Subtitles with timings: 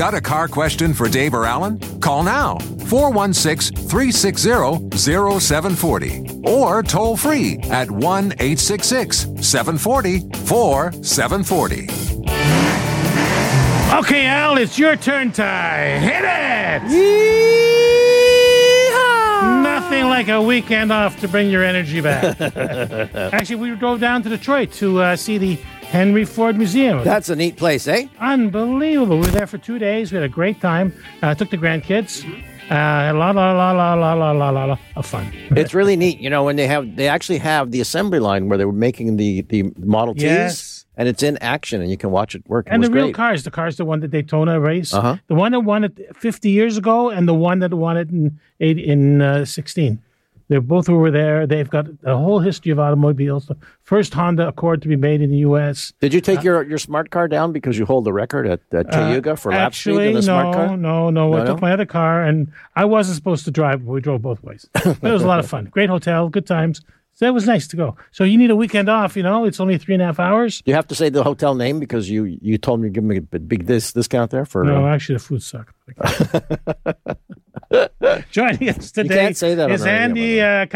[0.00, 1.78] Got a car question for Dave or Alan?
[2.00, 11.82] Call now 416 360 0740 or toll free at 1 866 740 4740.
[13.98, 16.00] Okay, Al, it's your turn time.
[16.00, 16.82] Hit it!
[19.62, 22.40] Nothing like a weekend off to bring your energy back.
[23.34, 25.58] Actually, we drove down to Detroit to uh, see the
[25.90, 27.02] Henry Ford Museum.
[27.02, 28.06] That's a neat place, eh?
[28.20, 29.16] Unbelievable.
[29.18, 30.12] We were there for two days.
[30.12, 30.92] We had a great time.
[31.20, 32.24] Uh, took the grandkids.
[32.70, 35.32] Uh, had a lot, lot, lot, lot, lot, lot, lot, lot, lot of fun.
[35.56, 38.56] It's really neat, you know, when they have they actually have the assembly line where
[38.56, 40.86] they were making the the Model Ts, Yes.
[40.96, 42.68] and it's in action, and you can watch it work.
[42.70, 43.16] And was the real great.
[43.16, 45.16] cars, the cars that won the Daytona race, Uh-huh.
[45.26, 48.38] the one that won it 50 years ago, and the one that won it in
[48.60, 49.98] eight, in uh, 16.
[50.50, 51.46] They both were there.
[51.46, 53.46] They've got a whole history of automobiles.
[53.46, 55.92] The first Honda Accord to be made in the U.S.
[56.00, 58.90] Did you take your, your smart car down because you hold the record at, at
[58.90, 60.76] Cayuga for lap speed Uh, Actually, in the no, smart car?
[60.76, 61.34] no, no.
[61.34, 64.22] I No, took my other car, and I wasn't supposed to drive, but we drove
[64.22, 64.68] both ways.
[64.74, 65.66] But it was a lot of fun.
[65.66, 66.82] Great hotel, good times.
[67.14, 67.96] So it was nice to go.
[68.10, 69.44] So you need a weekend off, you know?
[69.44, 70.62] It's only three and a half hours.
[70.64, 73.18] You have to say the hotel name because you you told me to give me
[73.18, 74.64] a big dis- discount there for?
[74.64, 75.74] No, uh, actually, the food sucked.
[78.30, 80.66] Joining us today can't say that is Andy uh,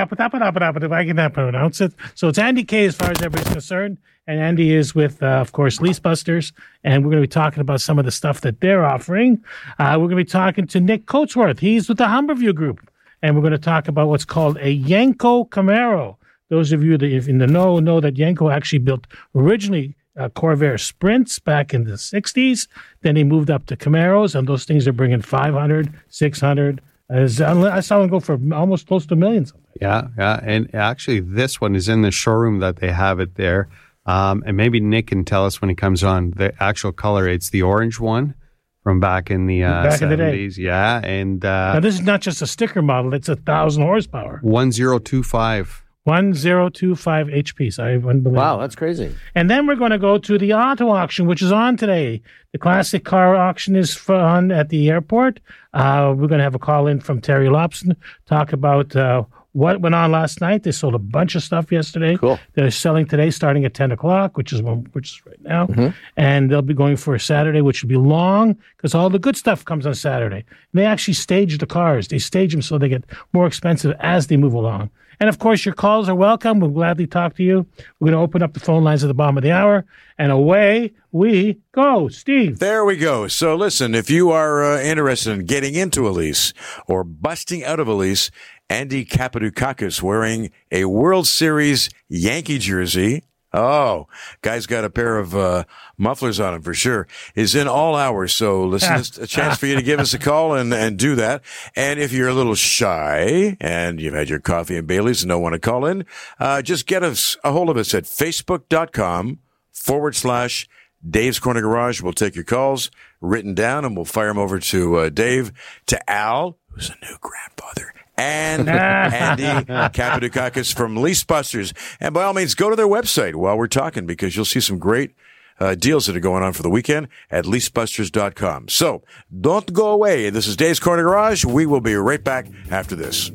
[0.84, 1.92] if I can not pronounce it.
[2.14, 3.98] So it's Andy K as far as everybody's concerned.
[4.26, 6.52] And Andy is with, uh, of course, Leasebusters.
[6.84, 9.42] And we're going to be talking about some of the stuff that they're offering.
[9.78, 11.58] Uh, we're going to be talking to Nick Coatsworth.
[11.58, 12.88] He's with the Humberview Group.
[13.22, 16.16] And we're going to talk about what's called a Yenko Camaro.
[16.48, 20.78] Those of you that in the know know that Yenko actually built originally uh, Corvair
[20.80, 22.68] Sprints back in the 60s.
[23.02, 26.80] Then he moved up to Camaros, and those things are bringing 500, 600.
[27.10, 29.52] As, I saw them go for almost close to millions.
[29.80, 33.68] Yeah, yeah, and actually, this one is in the showroom that they have it there.
[34.06, 37.28] Um, and maybe Nick can tell us when he comes on the actual color.
[37.28, 38.34] It's the orange one
[38.82, 40.46] from back in the uh, Back in the day.
[40.56, 44.40] Yeah, and Now, uh, this is not just a sticker model, it's a thousand horsepower.
[44.42, 45.83] one zero two five.
[46.04, 47.72] 1025 HP.
[47.72, 49.14] So I wow, that's crazy.
[49.34, 52.22] And then we're going to go to the auto auction, which is on today.
[52.52, 55.40] The classic car auction is on at the airport.
[55.72, 59.80] Uh, we're going to have a call in from Terry Lobson, talk about uh, what
[59.80, 60.62] went on last night.
[60.62, 62.16] They sold a bunch of stuff yesterday.
[62.16, 62.38] Cool.
[62.54, 65.88] They're selling today, starting at ten o'clock, which is one, which is right now, Mm-hmm.
[66.16, 69.36] and they'll be going for a Saturday, which will be long because all the good
[69.36, 70.44] stuff comes on Saturday.
[70.72, 72.08] And they actually stage the cars.
[72.08, 74.90] They stage them so they get more expensive as they move along.
[75.20, 76.60] And of course, your calls are welcome.
[76.60, 77.66] We'll gladly talk to you.
[77.98, 79.84] We're going to open up the phone lines at the bottom of the hour,
[80.18, 82.08] and away we go.
[82.08, 82.58] Steve.
[82.58, 83.28] There we go.
[83.28, 86.52] So listen, if you are uh, interested in getting into a lease
[86.86, 88.30] or busting out of a lease,
[88.68, 93.22] Andy Kapadukakis wearing a World Series Yankee jersey.
[93.54, 94.08] Oh,
[94.42, 95.64] guy's got a pair of uh,
[95.96, 97.06] mufflers on him for sure.
[97.36, 98.32] Is in all hours.
[98.32, 101.14] So listen, it's a chance for you to give us a call and, and do
[101.14, 101.42] that.
[101.76, 105.40] And if you're a little shy and you've had your coffee and Bailey's and don't
[105.42, 106.04] want to call in,
[106.40, 109.38] uh, just get us a hold of us at facebook.com
[109.70, 110.68] forward slash
[111.08, 112.00] Dave's Corner Garage.
[112.00, 112.90] We'll take your calls
[113.20, 115.52] written down and we'll fire them over to uh, Dave,
[115.86, 119.42] to Al, who's a new grandfather, and Andy
[119.72, 121.72] Kapadukakis from Leasebusters.
[122.00, 124.78] And by all means, go to their website while we're talking because you'll see some
[124.78, 125.14] great
[125.60, 128.68] uh, deals that are going on for the weekend at leasebusters.com.
[128.68, 129.02] So
[129.40, 130.30] don't go away.
[130.30, 131.44] This is Dave's Corner Garage.
[131.44, 133.30] We will be right back after this.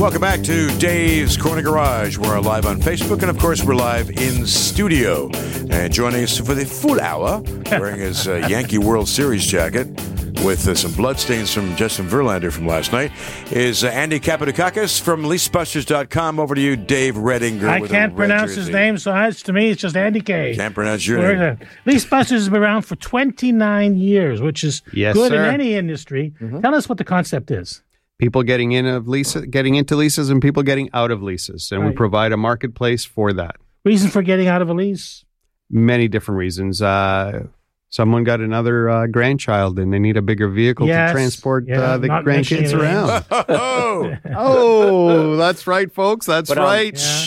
[0.00, 2.16] Welcome back to Dave's Corner Garage.
[2.16, 5.28] We're live on Facebook, and of course, we're live in studio.
[5.68, 9.88] And joining us for the full hour, wearing his uh, Yankee World Series jacket
[10.42, 13.12] with uh, some bloodstains from Justin Verlander from last night,
[13.52, 16.40] is uh, Andy Kapadukakis from LeaseBusters.com.
[16.40, 17.68] Over to you, Dave Redinger.
[17.68, 20.56] I can't red pronounce his name, so it's, to me, it's just Andy K.
[20.56, 21.58] Can't pronounce your Where name.
[21.60, 21.68] is it?
[21.84, 25.44] Lease Busters has been around for 29 years, which is Yes, good sir.
[25.44, 26.32] in any industry.
[26.40, 26.60] Mm-hmm.
[26.62, 27.82] Tell us what the concept is.
[28.20, 31.86] People getting in of leases, getting into leases, and people getting out of leases, and
[31.86, 33.56] we provide a marketplace for that.
[33.82, 35.24] Reason for getting out of a lease?
[35.70, 36.82] Many different reasons.
[36.82, 37.46] Uh,
[37.88, 41.08] someone got another uh, grandchild, and they need a bigger vehicle Yes.
[41.10, 43.24] to transport Yeah, uh, the grandkids around.
[43.48, 46.26] Oh, oh, that's right, folks.
[46.26, 46.94] That's But, um, right.
[47.00, 47.26] Yeah.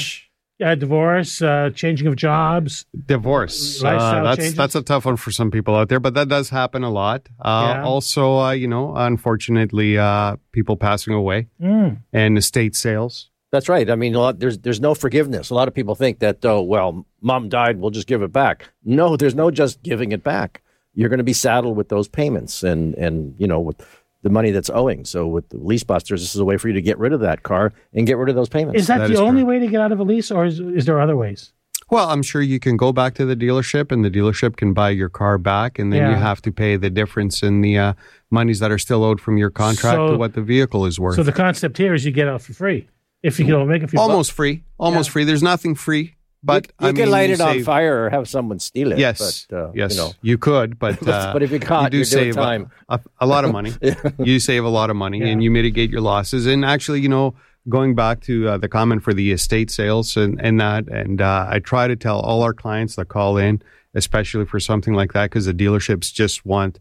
[0.60, 0.62] Shh.
[0.62, 2.86] Yeah, divorce, uh, changing of jobs.
[3.08, 3.82] Divorce.
[3.82, 4.56] Lifestyle Uh, that's changes?
[4.56, 7.28] that's a tough one for some people out there, but that does happen a lot.
[7.40, 7.84] Uh, Yeah.
[7.84, 11.98] Also, uh, you know, unfortunately, uh, people passing away Mm.
[12.14, 13.30] and estate sales.
[13.52, 13.90] That's right.
[13.90, 15.50] I mean, a lot, there's there's no forgiveness.
[15.52, 18.70] A lot of people think that oh well, mom died, we'll just give it back.
[18.84, 20.62] No, there's no just giving it back.
[20.96, 23.78] You're going to be saddled with those payments and and you know with
[24.24, 25.06] the money that's owing.
[25.06, 27.20] So with the lease busters, this is a way for you to get rid of
[27.20, 28.80] that car and get rid of those payments.
[28.82, 29.48] Is that, That the is only correct.
[29.48, 31.52] way to get out of a lease, or is, is there other ways?
[31.92, 34.90] Well, I'm sure you can go back to the dealership, and the dealership can buy
[34.92, 37.94] your car back, and then you have to pay the difference in the uh,
[38.32, 41.16] monies that are still owed from your contract So- to what the vehicle is worth.
[41.18, 42.88] So the concept here is you get out for free
[43.22, 45.24] if you can make a few almost free, almost free.
[45.26, 48.10] There's nothing free, but you, you I can mean, light you it on fire or
[48.10, 49.00] have someone steal it.
[49.00, 51.90] Yes, but, uh, yes, You know, you could, but uh, But if you're caught, you
[51.92, 52.70] do you're save a- time.
[52.90, 53.72] A, a lot of money.
[54.20, 56.46] You save a lot of money, and you mitigate your losses.
[56.46, 57.34] And actually, you know,
[57.70, 61.48] going back to uh, the comment for the estate sales and and that, and uh,
[61.50, 63.62] I try to tell all our clients that call in,
[63.94, 66.80] especially for something like that, because the dealerships just want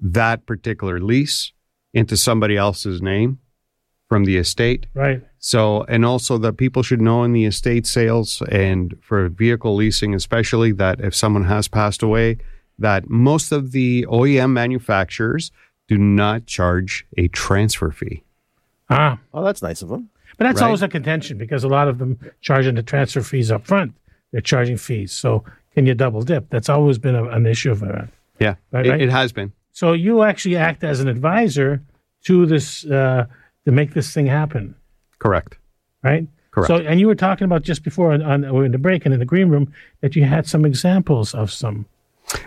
[0.00, 1.52] that particular lease
[1.94, 3.38] into somebody else's name
[4.08, 4.86] from the estate.
[4.94, 5.22] right.
[5.40, 10.12] So, and also that people should know in the estate sales and for vehicle leasing,
[10.14, 12.38] especially that if someone has passed away,
[12.80, 15.52] that most of the OEM manufacturers
[15.86, 18.24] do not charge a transfer fee.
[18.90, 20.08] Ah, oh, that's nice of them.
[20.38, 20.66] but that's Right.
[20.66, 23.92] always a contention because a lot of them charging the transfer fees up front.
[24.32, 25.12] They're charging fees.
[25.12, 25.44] So
[25.74, 26.48] can you double dip?
[26.50, 28.08] That's always been a, an issue of it.
[28.40, 29.00] Yeah, Right, it, right.
[29.02, 29.52] it has been.
[29.72, 31.80] So you actually act as an advisor
[32.24, 33.26] to this uh,
[33.64, 34.74] to make this thing happen,
[35.18, 35.58] Correct.
[36.02, 36.26] right?
[36.50, 36.68] Correct.
[36.68, 39.20] So, and you were talking about just before on, on in the break and in
[39.20, 41.86] the green room that you had some examples of some.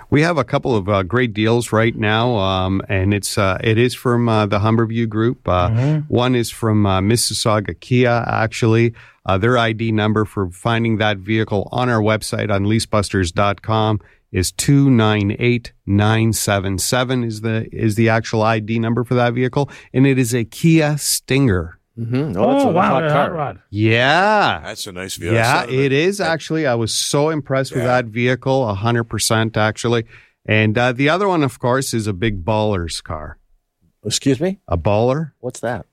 [0.09, 3.77] We have a couple of uh, great deals right now, um, and it's uh, it
[3.79, 5.47] is from uh, the Humberview Group.
[5.47, 8.23] Uh, One is from uh, Mississauga Kia.
[8.27, 8.93] Actually,
[9.25, 14.89] uh, their ID number for finding that vehicle on our website on leasebusters.com is two
[14.89, 17.23] nine eight nine seven seven.
[17.23, 20.97] Is the is the actual ID number for that vehicle, and it is a Kia
[20.97, 21.79] Stinger.
[21.97, 22.37] Mm-hmm.
[22.37, 23.17] Oh, that's a wow, hot a car.
[23.17, 23.59] hot rod.
[23.69, 25.35] Yeah, That's a nice vehicle.
[25.35, 26.65] Yeah, it is actually.
[26.65, 30.05] I was so impressed with that vehicle, a hundred percent actually.
[30.45, 33.37] And uh, the other one, of course, is a big baller's car.
[34.03, 34.59] Excuse me.
[34.67, 35.33] A baller.
[35.39, 35.85] What's that?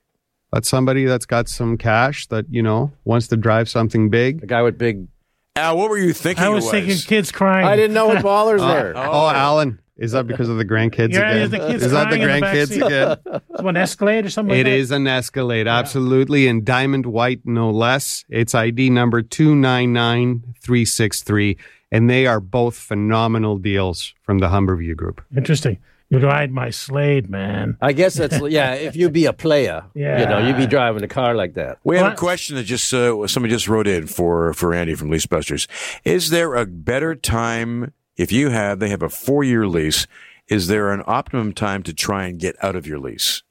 [0.51, 4.41] That's somebody that's got some cash that you know wants to drive something big.
[4.43, 5.07] A guy with big.
[5.55, 6.43] Al, what were you thinking?
[6.43, 7.67] I it was thinking kids crying.
[7.67, 8.95] I didn't know what ballers there.
[8.95, 11.51] Oh, oh, Alan, is that because of the grandkids Yeah, again?
[11.51, 12.83] the kids is that the crying in the back grandkids seat.
[12.83, 13.41] again?
[13.65, 14.71] One Escalade or something It like that?
[14.71, 18.23] is an Escalade, absolutely, in diamond white, no less.
[18.29, 21.57] It's ID number two nine nine three six three,
[21.91, 25.21] and they are both phenomenal deals from the Humberview Group.
[25.35, 25.77] Interesting.
[26.09, 27.77] You ride my Slade, man.
[27.81, 28.73] I guess that's yeah.
[28.73, 30.19] If you be a player, yeah.
[30.19, 31.77] you know, you'd be driving a car like that.
[31.83, 34.95] We have Well, a question that just uh, somebody just wrote in for for Andy
[34.95, 35.67] from Lease Busters.
[36.03, 40.07] Is there a better time if you have they have a four year lease?
[40.47, 43.43] Is there an optimum time to try and get out of your lease?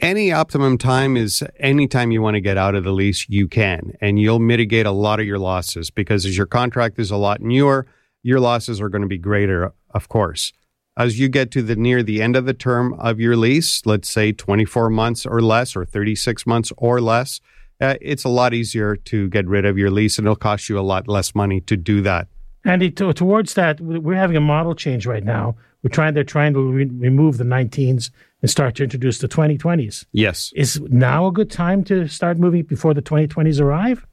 [0.00, 3.48] Any optimum time is any time you want to get out of the lease, you
[3.48, 7.16] can, and you'll mitigate a lot of your losses because as your contract is a
[7.16, 7.86] lot newer,
[8.22, 10.52] your losses are going to be greater, of course.
[10.96, 14.08] As you get to the near the end of the term of your lease, let's
[14.08, 17.40] say 24 months or less, or 36 months or less,
[17.80, 20.78] uh, it's a lot easier to get rid of your lease, and it'll cost you
[20.78, 22.28] a lot less money to do that.
[22.64, 25.56] Andy, to, towards that, we're having a model change right now.
[25.82, 26.14] We're trying.
[26.14, 28.10] They're trying to re- remove the 19s
[28.40, 30.06] and start to introduce the 2020s.
[30.12, 34.06] Yes, Is now a good time to start moving before the 2020s arrive?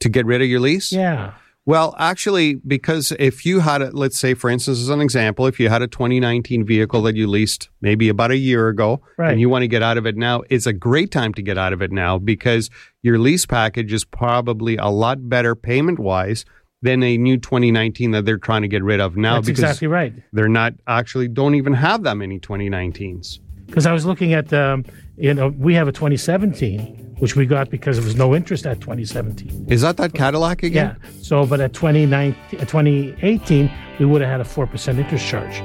[0.00, 0.92] to get rid of your lease.
[0.92, 1.32] Yeah.
[1.66, 5.58] Well, actually, because if you had a, let's say, for instance, as an example, if
[5.58, 9.32] you had a 2019 vehicle that you leased maybe about a year ago Right.
[9.32, 11.58] and you want to get out of it now, it's a great time to get
[11.58, 12.70] out of it now because
[13.02, 16.44] your lease package is probably a lot better payment wise
[16.82, 19.88] than a new 2019 that they're trying to get rid of now That's because exactly
[19.88, 20.12] right.
[20.32, 23.40] they're not actually don't even have that many 2019s.
[23.66, 24.84] Because I was looking at, um,
[25.16, 28.80] you know, we have a 2017, which we got because there was no interest at
[28.80, 29.66] 2017.
[29.68, 30.96] Is that that Cadillac again?
[31.02, 31.10] Yeah.
[31.22, 35.62] So, but at 2019, uh, 2018, we would have had a 4% interest charge.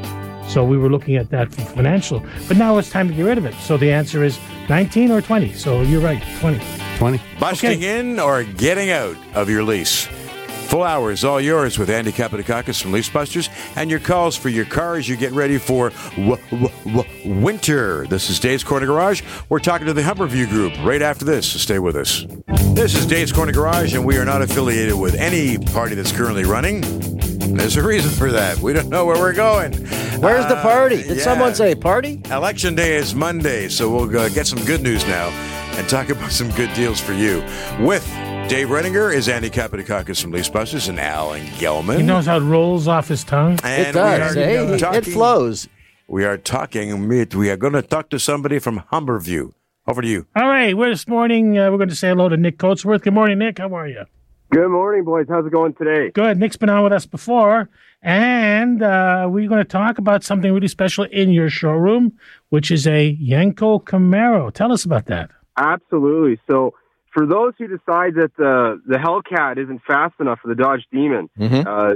[0.49, 2.23] So we were looking at that for financial.
[2.47, 3.53] But now it's time to get rid of it.
[3.55, 5.53] So the answer is 19 or 20.
[5.53, 6.59] So you're right, 20.
[6.97, 7.21] 20.
[7.39, 10.07] Busting in or getting out of your lease?
[10.71, 14.63] Full hours, all yours with Andy Kapatakakis from Lease Busters, and your calls for your
[14.63, 18.07] car as you get ready for w- w- w- winter.
[18.07, 19.21] This is Dave's Corner Garage.
[19.49, 22.25] We're talking to the Humberview Group right after this, so stay with us.
[22.73, 26.45] This is Dave's Corner Garage, and we are not affiliated with any party that's currently
[26.45, 26.79] running.
[27.53, 28.59] There's a reason for that.
[28.59, 29.73] We don't know where we're going.
[30.21, 31.03] Where's the Uh, party?
[31.03, 31.23] Did yeah.
[31.23, 32.21] someone say party?
[32.31, 35.27] Election day is Monday, so we'll uh, get some good news now
[35.77, 37.43] and talk about some good deals for you
[37.85, 38.07] with
[38.51, 41.95] Dave Redinger is Andy Kapitakakis from Lease Busters and Alan Gelman.
[41.95, 43.53] He knows how it rolls off his tongue.
[43.53, 44.35] It and we does.
[44.35, 44.97] are eh?
[44.97, 45.69] It flows.
[46.09, 47.07] We are talking.
[47.07, 49.53] We are going to talk to somebody from Humberview.
[49.87, 50.27] Over to you.
[50.35, 51.57] All right, we're this morning.
[51.57, 53.03] Uh, we're going to say hello to Nick Coatsworth.
[53.03, 53.59] Good morning, Nick.
[53.59, 54.03] How are you?
[54.49, 55.27] Good morning, boys.
[55.29, 56.09] How's it going today?
[56.09, 56.37] Good.
[56.37, 57.69] Nick's been on with us before,
[58.01, 62.11] and uh, we're going to talk about something really special in your showroom,
[62.49, 64.53] which is a Yenko Camaro.
[64.53, 65.29] Tell us about that.
[65.55, 66.37] Absolutely.
[66.49, 66.73] So,
[67.13, 71.29] for those who decide that the the Hellcat isn't fast enough for the Dodge Demon,
[71.67, 71.95] uh,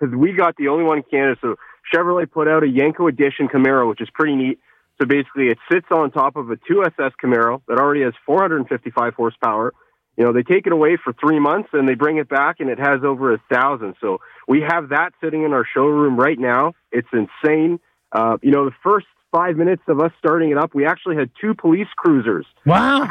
[0.16, 1.36] we got the only one in Canada.
[1.40, 1.56] So,
[1.92, 4.58] Chevrolet put out a Yenko Edition Camaro, which is pretty neat.
[5.00, 9.72] So basically, it sits on top of a 2SS Camaro that already has 455 horsepower.
[10.18, 12.68] You know, they take it away for three months and they bring it back, and
[12.68, 13.94] it has over a thousand.
[14.00, 16.74] So we have that sitting in our showroom right now.
[16.92, 17.80] It's insane.
[18.12, 21.30] Uh, you know, the first five minutes of us starting it up, we actually had
[21.40, 23.02] two police cruisers Wow.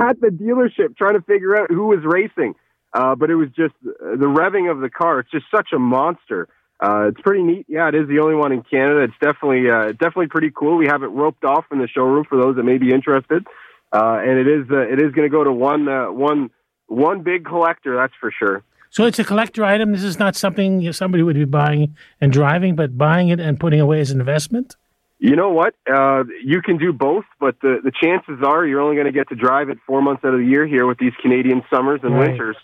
[0.00, 2.54] at the dealership trying to figure out who was racing.
[2.92, 5.18] Uh, but it was just uh, the revving of the car.
[5.20, 6.48] It's just such a monster.
[6.80, 7.66] Uh, it's pretty neat.
[7.68, 9.02] Yeah, it is the only one in Canada.
[9.02, 10.76] It's definitely uh, definitely pretty cool.
[10.76, 13.46] We have it roped off in the showroom for those that may be interested,
[13.92, 16.50] uh, and it is uh, it is going to go to one uh, one
[16.86, 17.96] one big collector.
[17.96, 18.62] That's for sure.
[18.90, 19.90] So it's a collector item.
[19.92, 23.80] This is not something somebody would be buying and driving, but buying it and putting
[23.80, 24.76] away as an investment.
[25.18, 25.74] You know what?
[25.90, 29.28] Uh, you can do both, but the, the chances are you're only going to get
[29.30, 32.14] to drive it four months out of the year here with these Canadian summers and
[32.14, 32.30] Right.
[32.30, 32.56] winters.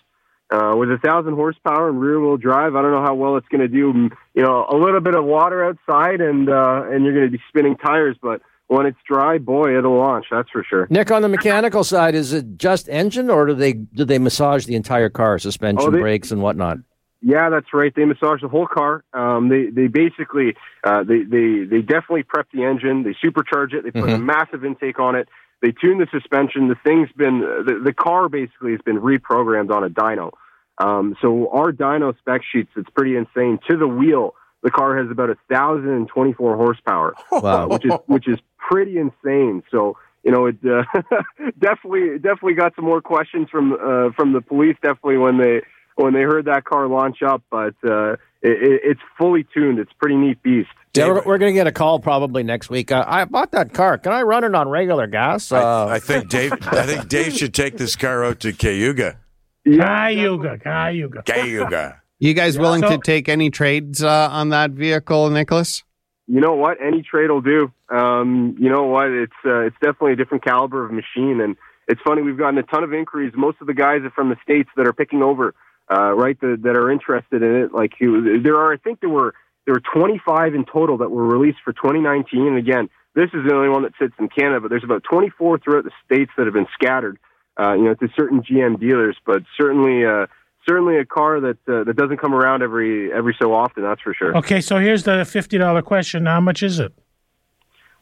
[0.52, 3.46] Uh, with a thousand horsepower and rear wheel drive, I don't know how well it's
[3.48, 3.92] going to do.
[3.92, 7.30] Mm, You know, a little bit of water outside, and uh, and you're going to
[7.30, 8.16] be spinning tires.
[8.20, 10.26] But when it's dry, boy, it'll launch.
[10.28, 10.88] That's for sure.
[10.90, 14.66] Nick, on the mechanical side, is it just engine, or do they do they massage
[14.66, 16.78] the entire car, suspension, Oh, they- brakes, and whatnot?
[17.22, 17.92] Yeah, that's right.
[17.94, 19.04] They massage the whole car.
[19.12, 23.02] Um, they they basically uh, they they they definitely prep the engine.
[23.02, 23.84] They supercharge it.
[23.84, 25.28] They put a massive intake on it.
[25.60, 26.68] They tune the suspension.
[26.68, 30.30] The thing's been the, the car basically has been reprogrammed on a dyno.
[30.78, 33.58] Um, so our dyno spec sheets, it's pretty insane.
[33.68, 37.64] To the wheel, the car has about a thousand and twenty four horsepower, Wow.
[37.64, 39.62] uh, which is which is pretty insane.
[39.70, 40.84] So you know, it uh,
[41.58, 44.76] definitely definitely got some more questions from uh, from the police.
[44.82, 45.60] Definitely when they
[46.02, 49.78] when they heard that car launch up, but uh, it, it, it's fully tuned.
[49.78, 50.68] It's a pretty neat beast.
[50.94, 52.90] Yeah, we're, we're going to get a call probably next week.
[52.90, 53.98] Uh, I bought that car.
[53.98, 55.52] Can I run it on regular gas?
[55.52, 56.52] Uh, I think Dave.
[56.62, 59.18] I think Dave should take this car out to Cayuga.
[59.64, 61.22] Cayuga, Cayuga.
[61.22, 62.02] Cayuga.
[62.18, 65.84] You guys willing So- to take any trades uh, on that vehicle, Nicholas?
[66.26, 66.78] You know what?
[66.80, 67.72] Any trade will do.
[67.88, 69.08] Um, you know what?
[69.08, 71.56] It's uh, it's definitely a different caliber of machine, and
[71.88, 72.22] it's funny.
[72.22, 73.32] We've gotten a ton of inquiries.
[73.36, 75.54] Most of the guys are from the states that are picking over,
[75.90, 76.38] uh, right?
[76.40, 77.72] The, that are interested in it.
[77.74, 79.34] Like you- there are, I think there were
[79.66, 82.46] there were 25 in total that were released for 2019.
[82.46, 85.58] And again, this is the only one that sits in Canada, but there's about 24
[85.58, 87.18] throughout the states that have been scattered.
[87.58, 90.04] Uh, you know, to certain GM dealers, but certainly.
[90.04, 90.26] Uh,
[90.68, 93.82] Certainly a car that uh, that doesn't come around every every so often.
[93.82, 94.36] That's for sure.
[94.36, 96.26] Okay, so here's the fifty dollar question.
[96.26, 96.92] How much is it?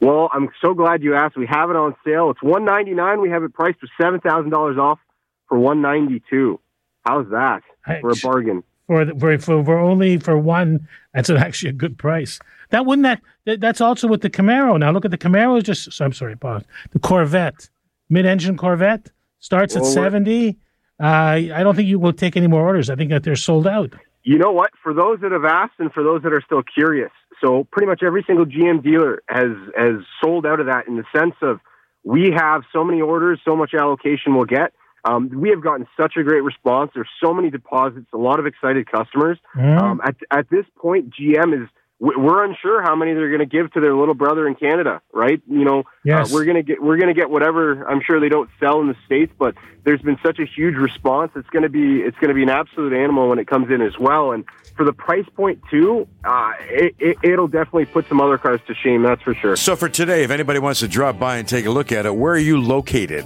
[0.00, 1.36] Well, I'm so glad you asked.
[1.36, 2.30] We have it on sale.
[2.30, 3.20] It's one ninety nine.
[3.20, 4.98] We have it priced for seven thousand dollars off
[5.48, 6.58] for one ninety two.
[7.08, 7.62] How's that
[8.00, 8.62] for a bargain?
[8.86, 12.38] For, the- for for for only for one, that's actually a good price.
[12.70, 14.78] That wouldn't that, that that's also with the Camaro.
[14.78, 15.62] Now look at the Camaro.
[15.62, 16.64] Just so I'm sorry, pause.
[16.90, 17.68] The Corvette,
[18.10, 19.10] mid-engine Corvette,
[19.40, 20.58] starts at Well, we're- seventy.
[21.00, 22.90] Uh, I don't think you will take any more orders.
[22.90, 23.92] I think that they're sold out.
[24.24, 24.70] You know what?
[24.82, 27.12] For those that have asked and for those that are still curious,
[27.42, 31.04] so pretty much every single GM dealer has has sold out of that in the
[31.16, 31.60] sense of
[32.04, 34.72] we have so many orders, so much allocation we'll get.
[35.08, 36.90] Um, we have gotten such a great response.
[36.94, 39.38] There's so many deposits, a lot of excited customers.
[39.56, 39.80] Mm.
[39.82, 41.68] Um, at at this point, GM is
[42.00, 45.00] we- we're unsure how many they're going to give to their little brother in Canada,
[45.12, 45.42] right?
[45.48, 46.30] You know, Yes.
[46.30, 47.84] uh, we're gonna get we're gonna get whatever.
[47.88, 51.32] I'm sure they don't sell in the states, but there's been such a huge response.
[51.34, 54.30] It's gonna be it's gonna be an absolute animal when it comes in as well.
[54.32, 54.44] And
[54.76, 58.74] for the price point too, uh, it, it, it'll definitely put some other cars to
[58.74, 59.02] shame.
[59.02, 59.56] That's for sure.
[59.56, 62.14] So for today, if anybody wants to drop by and take a look at it,
[62.14, 63.24] where are you located?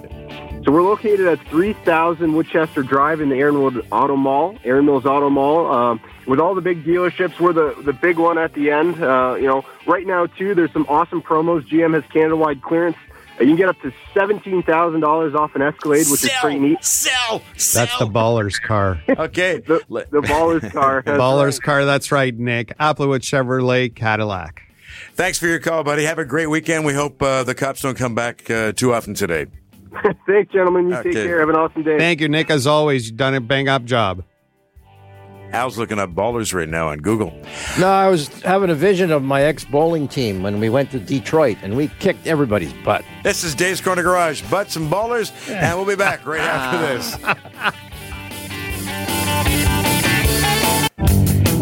[0.65, 5.29] So we're located at 3000 Woodchester Drive in the Aaronwood Auto Mall, Erin Mills Auto
[5.29, 5.67] Mall.
[5.73, 9.03] Um, with all the big dealerships, we're the, the big one at the end.
[9.03, 11.63] Uh, you know, right now too, there's some awesome promos.
[11.69, 12.97] GM has Canada-wide clearance.
[13.41, 16.61] Uh, you can get up to seventeen thousand dollars off an Escalade, which is pretty
[16.61, 16.85] neat.
[16.85, 19.01] Sell, That's the baller's car.
[19.09, 19.63] Okay.
[19.67, 21.03] The, the baller's car.
[21.07, 21.63] That's baller's right.
[21.65, 21.85] car.
[21.87, 22.77] That's right, Nick.
[22.79, 24.63] Applewood Chevrolet Cadillac.
[25.15, 26.05] Thanks for your call, buddy.
[26.05, 26.85] Have a great weekend.
[26.85, 29.47] We hope uh, the cops don't come back uh, too often today.
[30.27, 30.89] Thanks, gentlemen.
[30.89, 31.41] You take care.
[31.41, 31.99] Have an awesome day.
[31.99, 32.51] Thank you, Nick.
[32.51, 34.25] As always, you've done a bang up job.
[35.53, 37.31] Al's looking up ballers right now on Google.
[37.79, 40.99] No, I was having a vision of my ex bowling team when we went to
[40.99, 43.05] Detroit and we kicked everybody's butt.
[43.23, 47.75] This is Dave's Corner Garage, Butts and Ballers, and we'll be back right after this.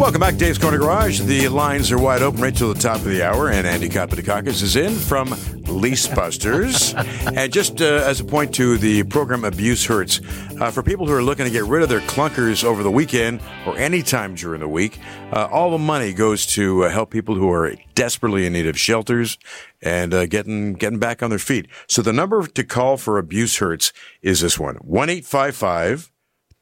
[0.01, 1.19] Welcome back, Dave's Corner Garage.
[1.19, 4.63] The lines are wide open right to the top of the hour, and Andy Kapatakakis
[4.63, 5.35] is in from
[5.67, 6.95] Lease Busters.
[7.35, 10.19] and just uh, as a point to the program Abuse Hurts,
[10.59, 13.41] uh, for people who are looking to get rid of their clunkers over the weekend
[13.67, 14.97] or anytime during the week,
[15.33, 18.79] uh, all the money goes to uh, help people who are desperately in need of
[18.79, 19.37] shelters
[19.83, 21.67] and uh, getting getting back on their feet.
[21.85, 23.93] So the number to call for Abuse Hurts
[24.23, 26.11] is this one: one eight five five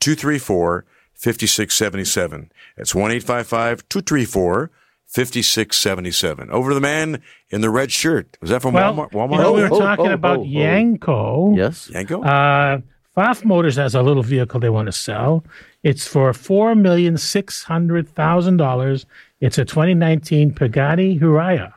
[0.02, 0.86] two three four.
[1.20, 2.50] 5677.
[2.78, 4.72] That's 1 234
[5.06, 6.50] 5677.
[6.50, 8.38] Over to the man in the red shirt.
[8.42, 9.32] Was that from Well, Walmart?
[9.32, 10.46] you know, we were Oh, talking oh, about oh, oh.
[10.46, 11.58] Yenko.
[11.58, 11.90] Yes.
[11.92, 12.26] Yenko?
[12.26, 12.82] Uh,
[13.18, 15.44] Pfaff Motors has a little vehicle they want to sell.
[15.84, 19.06] It's for four million six hundred thousand dollars.
[19.42, 21.74] It's a 2019 Pagani Huayra.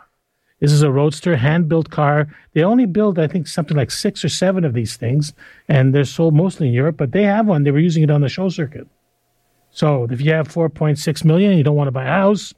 [0.60, 2.28] This is a roadster, hand-built car.
[2.52, 5.32] They only build, I think, something like six or seven of these things,
[5.68, 6.96] and they're sold mostly in Europe.
[6.96, 7.64] But they have one.
[7.64, 8.86] They were using it on the show circuit.
[9.72, 12.54] So if you have 4.6 million, and you don't want to buy a house,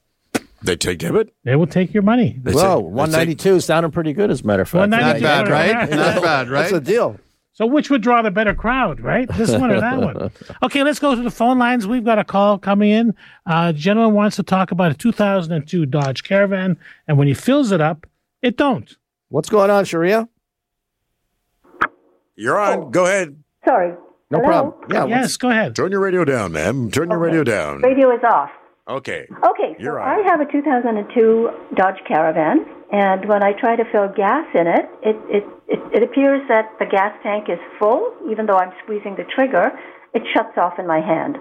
[0.63, 1.35] they take it.
[1.45, 2.39] they will take your money.
[2.43, 4.91] They Whoa, take- they 192 sounding pretty good, as a matter of fact.
[4.91, 5.23] 192.
[5.27, 5.91] Not bad, right?
[6.15, 6.63] Not bad, right?
[6.63, 7.19] That's a deal.
[7.53, 9.29] So which would draw the better crowd, right?
[9.37, 10.33] This one or that one?
[10.65, 11.87] Okay, let's go to the phone lines.
[11.87, 13.15] We've got a call coming in.
[13.47, 17.81] Uh, gentleman wants to talk about a 2002 Dodge Caravan, and when he fills it
[17.81, 18.07] up,
[18.43, 18.97] it don't.
[19.29, 20.29] What's going on, Sharia?
[22.37, 22.91] You're on.
[22.91, 23.37] Go ahead.
[23.65, 23.95] Sorry.
[24.31, 24.71] No Hello?
[24.73, 25.11] problem.
[25.11, 25.21] Yeah.
[25.21, 25.77] yes, go ahead.
[25.77, 26.91] Turn your radio down, ma'am.
[26.91, 27.83] Turn your radio down.
[27.83, 28.51] Radio is off.
[28.89, 29.27] Okay.
[29.31, 30.25] Okay, so You're I on.
[30.25, 35.17] have a 2002 Dodge Caravan, and when I try to fill gas in it, it,
[35.29, 39.25] it, it, it appears that the gas tank is full, even though I'm squeezing the
[39.25, 39.71] trigger,
[40.13, 41.37] it shuts off in my hand.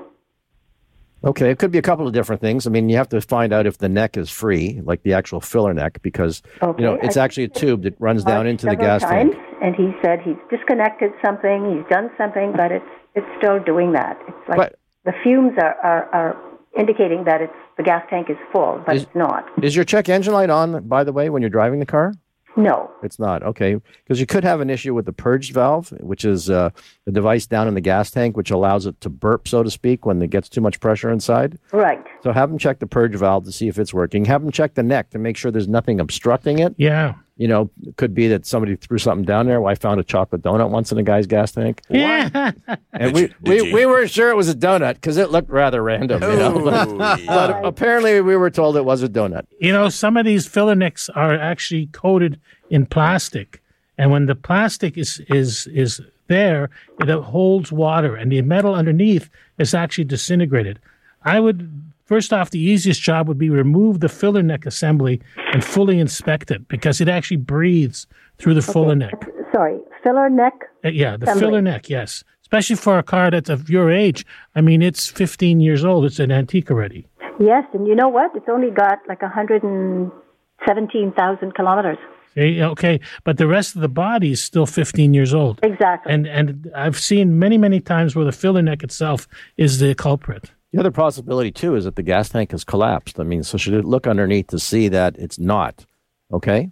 [1.25, 2.67] Okay, it could be a couple of different things.
[2.67, 5.39] I mean, you have to find out if the neck is free, like the actual
[5.39, 8.65] filler neck, because you know Okay, it's I- actually a tube that runs down into
[8.65, 9.52] the several gas times, tank.
[9.63, 14.20] And he said he's disconnected something, he's done something, but it's it's still doing that.
[14.27, 16.38] It's like But- the fumes are, are, are
[16.77, 19.46] indicating that it's the gas tank is full, but Is- it's not.
[19.63, 22.13] Is your check engine light on, by the way, when you're driving the car?
[22.55, 22.91] No.
[23.01, 23.41] It's not.
[23.41, 23.75] Okay.
[24.03, 26.70] Because you could have an issue with the purge valve, which is uh,
[27.07, 30.05] a device down in the gas tank which allows it to burp, so to speak,
[30.05, 31.57] when it gets too much pressure inside.
[31.72, 32.03] Right.
[32.22, 34.25] So have them check the purge valve to see if it's working.
[34.25, 36.75] Have them check the neck to make sure there's nothing obstructing it.
[36.77, 37.16] Yeah.
[37.35, 39.59] You know, it could be that somebody threw something down there.
[39.59, 41.81] Well, I found a chocolate donut once in a guy's gas tank.
[41.89, 42.51] Yeah.
[42.93, 45.50] And Did we, you- we, we weren't sure it was a donut because it looked
[45.50, 46.22] rather random.
[46.22, 46.53] You know?
[46.69, 47.25] Oh, yeah.
[47.25, 49.48] But apparently we were told it was a donut.
[49.59, 53.63] you know, some of these filler necks are actually coated in plastic,
[53.98, 56.69] and when the plastic is is is there,
[57.00, 60.77] it holds water, and the metal underneath is actually disintegrated.
[61.24, 65.22] I would first off, the easiest job would be remove the filler neck assembly
[65.53, 69.13] and fully inspect it because it actually breathes through the filler neck.
[69.53, 70.53] Sorry, filler neck.
[70.83, 71.42] Uh, yeah, the Assembly.
[71.42, 72.24] filler neck, yes.
[72.42, 74.25] Especially for a car that's of your age.
[74.55, 76.05] I mean, it's 15 years old.
[76.05, 77.07] It's an antique already.
[77.39, 78.31] Yes, and you know what?
[78.35, 81.98] It's only got like 117,000 kilometers.
[82.35, 85.59] Okay, but the rest of the body is still 15 years old.
[85.61, 86.11] Exactly.
[86.11, 90.51] And and I've seen many many times where the filler neck itself is the culprit.
[90.74, 93.20] The other possibility too is that the gas tank has collapsed.
[93.20, 95.86] I mean, so should it look underneath to see that it's not?
[96.31, 96.72] Okay.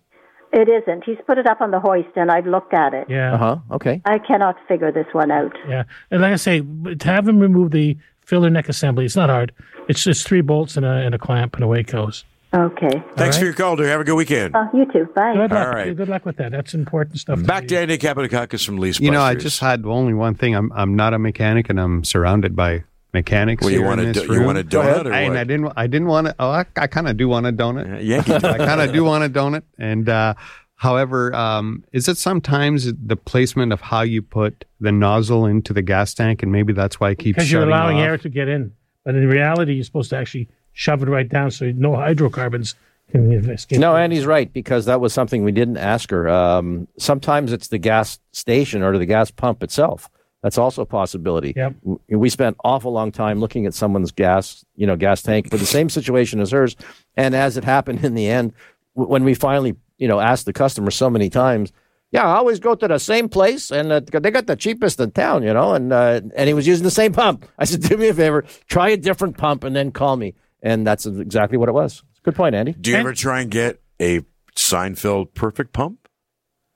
[0.52, 1.04] it isn't.
[1.06, 3.06] He's put it up on the hoist, and I've looked at it.
[3.10, 3.58] Yeah, Uh huh.
[3.72, 4.02] Okay.
[4.06, 5.56] I cannot figure this one out.
[5.70, 5.84] yeah.
[6.10, 9.54] And like I say, to have him remove the filler neck assembly, it's not hard.
[9.88, 12.26] It's just three bolts and a and a clamp, and away it goes.
[12.54, 13.02] Okay.
[13.16, 13.88] Thanks for your call, dear.
[13.88, 14.54] Have a good weekend.
[14.56, 15.06] Uh, you too.
[15.16, 15.34] Bye.
[15.34, 15.68] Good luck.
[15.68, 15.96] All right.
[15.96, 16.52] Good luck with that.
[16.52, 17.46] That's important stuff.
[17.46, 17.76] Back do.
[17.76, 20.54] to Andy Kapatakakis from Lease You know, I just had only one thing.
[20.56, 23.64] I'm I'm not a mechanic, and I'm surrounded by mechanics.
[23.64, 25.38] Well, you want in a this do- you want a donut or and what?
[25.38, 25.74] I didn't.
[25.76, 26.36] I didn't want to.
[26.40, 28.04] Oh, I, I kind of do want a donut.
[28.06, 28.34] Yankee.
[28.36, 29.64] I kind of do want a donut.
[29.78, 30.34] And uh,
[30.76, 35.82] however, um, is it sometimes the placement of how you put the nozzle into the
[35.82, 38.04] gas tank, and maybe that's why it keeps because you're allowing off?
[38.04, 38.74] air to get in.
[39.04, 42.76] But in reality, you're supposed to actually shove it right down so no hydrocarbons
[43.12, 43.80] can escape.
[43.80, 46.30] No, Andy's right because that was something we didn't ask her.
[46.30, 50.10] Um, sometimes it's the gas station or the gas pump itself.
[50.44, 51.54] That's also a possibility.
[51.56, 51.76] Yep.
[52.10, 55.66] We spent awful long time looking at someone's gas, you know, gas tank for the
[55.68, 56.76] same situation as hers,
[57.16, 58.54] and as it happened in the end,
[58.96, 61.72] w- when we finally, you know, asked the customer so many times,
[62.12, 65.12] yeah, I always go to the same place, and uh, they got the cheapest in
[65.12, 67.46] town, you know, and uh, and he was using the same pump.
[67.60, 70.86] I said, do me a favor, try a different pump, and then call me, and
[70.86, 72.04] that's exactly what it was.
[72.24, 72.74] Good point, Andy.
[72.74, 74.22] Do you ever try and get a
[74.56, 76.08] Seinfeld perfect pump?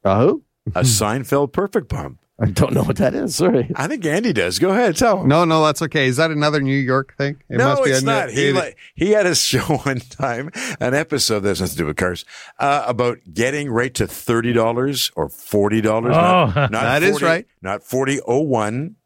[0.04, 0.44] Uh, who?
[0.74, 2.20] A Seinfeld perfect pump.
[2.38, 3.38] I don't know what that is.
[3.38, 3.72] Sorry.
[3.78, 4.60] I think Andy does.
[4.60, 5.30] Go ahead, tell him.
[5.30, 6.08] No, no, that's okay.
[6.08, 7.42] Is that another New York thing?
[7.48, 8.30] It no, must be it's a- not.
[8.30, 11.78] He it- like, he had a show one time, an episode that has nothing to
[11.84, 12.26] do with cars,
[12.60, 16.14] uh, about getting right to thirty dollars or forty dollars.
[16.16, 16.52] Oh.
[16.54, 17.48] not, not That is 40 right.
[17.62, 18.98] Not forty oh one,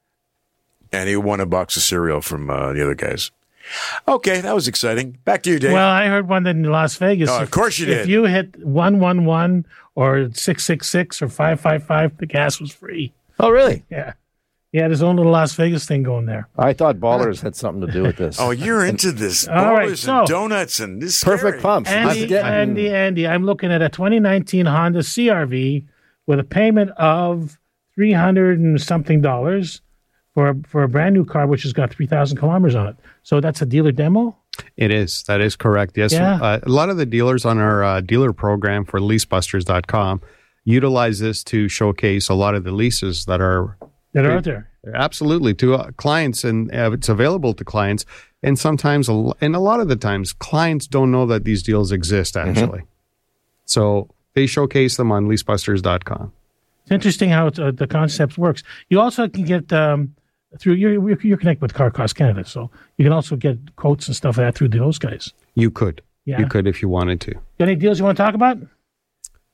[0.91, 3.29] and he won a box of cereal from uh, the other guys.
[4.07, 5.19] Okay, that was exciting.
[5.25, 5.73] Back to you, Dave.
[5.73, 7.29] Well, I heard one in Las Vegas.
[7.29, 7.99] Oh, of course you If did.
[8.01, 12.25] If you hit one one one or six six six or five five five, the
[12.25, 13.13] gas was free.
[13.39, 13.85] Oh, really?
[13.89, 14.13] Yeah,
[14.71, 16.47] he had his own little Las Vegas thing going there.
[16.57, 18.37] I thought ballers had something to do with this.
[18.39, 21.61] oh, you're into this All right, ballers so- and donuts and this perfect scary.
[21.61, 21.89] pumps.
[21.89, 25.85] Andy, I'm getting- Andy, Andy, I'm looking at a 2019 Honda CRV
[26.27, 27.57] with a payment of
[27.95, 29.81] three hundred and something dollars
[30.33, 32.95] for for a brand new car, which has got three thousand kilometers on it.
[33.23, 34.35] So that's a dealer demo.
[34.77, 35.23] It is.
[35.23, 35.97] That is correct.
[35.97, 36.11] Yes.
[36.13, 36.35] Yeah.
[36.35, 40.21] Uh, a lot of the dealers on our uh, dealer program for leasebusters.com
[40.69, 43.77] utilize this to showcase a lot of the leases that are
[44.13, 44.69] that are out there.
[44.93, 48.05] absolutely to uh, clients and uh, it's available to clients.
[48.41, 52.37] And sometimes, and a lot of the times, clients don't know that these deals exist
[52.37, 52.83] actually.
[53.65, 56.31] So they showcase them on leasebusters.com.
[56.83, 58.63] It's interesting how it's, uh, the concept works.
[58.89, 60.15] You also can get um,
[60.57, 64.07] through you're, you're you're connected with Car Cost Canada, so you can also get quotes
[64.07, 65.33] and stuff like that through those guys.
[65.53, 66.01] You could.
[66.25, 66.39] Yeah.
[66.39, 67.33] You could if you wanted to.
[67.33, 68.57] Got any deals you want to talk about?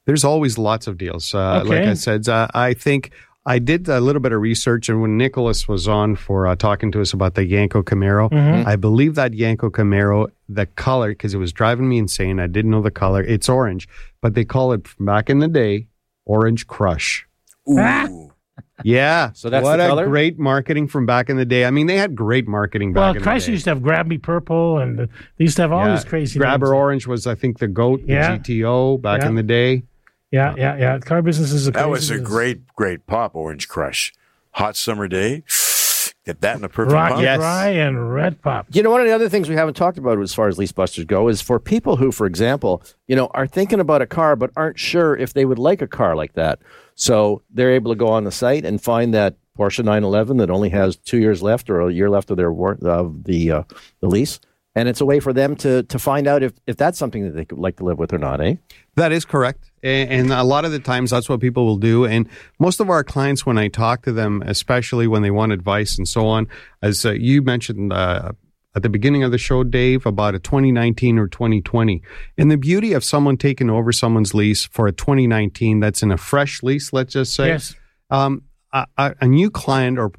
[0.05, 1.33] There's always lots of deals.
[1.33, 3.11] Uh, Like I said, uh, I think
[3.47, 6.91] I did a little bit of research, and when Nicholas was on for uh, talking
[6.93, 8.67] to us about the Yenko Camaro, Mm-hmm.
[8.67, 12.39] I believe that Yenko Camaro, the color, because it was driving me insane.
[12.39, 13.21] I didn't know the color.
[13.23, 13.87] It's orange,
[14.21, 15.87] but they call it back in the day
[16.25, 17.25] Orange Crush.
[17.69, 18.31] Ooh.
[18.83, 19.31] Yeah.
[19.33, 21.63] So that's what the a great marketing from back in the day.
[21.63, 23.51] I mean, they had great marketing Well, back in the Chrysler day.
[23.53, 25.05] used to have Grab Me Purple, and uh,
[25.37, 25.95] they used to have all Yeah.
[25.95, 26.73] these crazy Grabber names.
[26.73, 28.37] Orange was, I think, the goat, the Yeah.
[28.37, 29.29] GTO back Yeah.
[29.29, 29.83] in the day.
[30.31, 30.99] Yeah, yeah, yeah.
[30.99, 32.27] Car business is a That was a business.
[32.29, 34.13] great, great pop, Orange Crush.
[34.51, 35.43] Hot summer day.
[36.25, 37.23] Get that in a perfect Rocky pump.
[37.23, 37.38] Yes.
[37.38, 38.65] Dry and Red Pop.
[38.71, 40.71] You know, one of the other things we haven't talked about as far as lease
[40.71, 44.35] busters go is for people who, for example, you know, are thinking about a car
[44.35, 46.57] but aren't sure if they would like a car like that.
[46.95, 50.69] So they're able to go on the site and find that Porsche 911 that only
[50.69, 53.63] has two years left or a year left of their war- of the uh,
[54.01, 54.39] the lease,
[54.75, 57.35] and it's a way for them to to find out if if that's something that
[57.35, 58.41] they could like to live with or not.
[58.41, 58.55] Eh?
[58.95, 59.71] That is correct.
[59.83, 62.05] A- And a lot of the times that's what people will do.
[62.05, 62.27] And
[62.59, 66.07] most of our clients, when I talk to them, especially when they want advice and
[66.07, 66.47] so on,
[66.81, 68.31] as uh, you mentioned uh,
[68.75, 72.01] at the beginning of the show, Dave, about a 2019 or 2020.
[72.38, 76.17] And the beauty of someone taking over someone's lease for a 2019 that's in a
[76.17, 77.75] fresh lease, let's just say, Yes.
[78.09, 78.41] um,
[78.73, 80.11] a, a, a new client or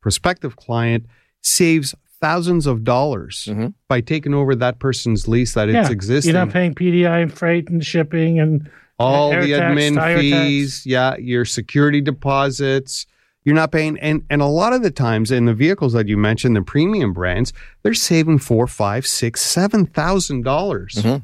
[0.00, 1.06] prospective client
[1.42, 3.74] saves thousands of dollars Mhm.
[3.88, 5.82] by taking over that person's lease that Yeah.
[5.82, 9.74] it's existing You're not paying PDI and freight and shipping and all air the tax,
[9.74, 13.06] admin tire fees, yeah, your security deposits.
[13.44, 16.16] You're not paying, and and a lot of the times in the vehicles that you
[16.16, 17.52] mentioned, the premium brands,
[17.82, 20.94] they're saving four, five, six, seven thousand dollars.
[20.94, 21.18] Mm-hmm.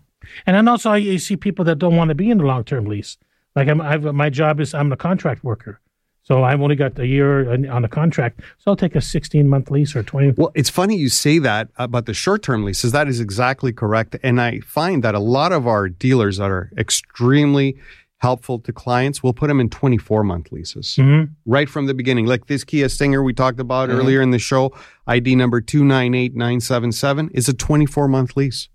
[0.47, 2.85] And then also, you see people that don't want to be in the long term
[2.85, 3.17] lease.
[3.57, 5.81] Like I'm, I've, my job is I'm a contract worker,
[6.23, 8.41] so I've only got a year on a contract.
[8.59, 10.35] So I'll take a 16 month lease or 20.
[10.37, 12.93] Well, it's funny you say that about the short term leases.
[12.93, 14.17] That is exactly correct.
[14.23, 17.77] And I find that a lot of our dealers that are extremely
[18.19, 21.31] helpful to clients will put them in 24 month leases Mhm.
[21.45, 22.25] right from the beginning.
[22.27, 24.73] Like this Kia Stinger we talked about earlier in the show,
[25.09, 28.69] ID number 298977 is a 24 month lease.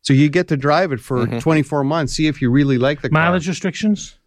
[0.00, 3.10] So you get to drive it for 24 months, see if you really like the
[3.10, 3.20] car.
[3.24, 4.17] Mileage restrictions,